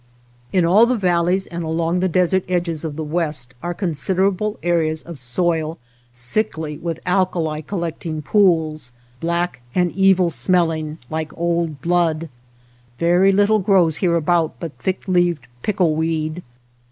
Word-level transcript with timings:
In 0.51 0.65
all 0.65 0.87
the 0.87 0.97
valleys 0.97 1.45
and 1.45 1.63
along 1.63 1.99
the 1.99 2.07
desert 2.09 2.43
edges 2.49 2.83
of 2.83 2.95
the 2.95 3.03
west 3.03 3.53
are 3.61 3.75
considerable 3.75 4.57
areas 4.63 5.03
of 5.03 5.19
soil 5.19 5.77
sickly 6.11 6.79
with 6.79 6.99
alkali 7.05 7.61
collecting 7.61 8.23
pools, 8.23 8.91
black 9.19 9.61
and 9.75 9.91
evil 9.91 10.31
smelling 10.31 10.97
like 11.11 11.31
old 11.37 11.81
blood. 11.81 12.29
Very 12.97 13.31
little 13.31 13.59
grows 13.59 13.97
hereabout 13.97 14.55
but 14.59 14.75
thick 14.79 15.03
leaved 15.07 15.45
pickle 15.61 15.93
weed. 15.93 16.41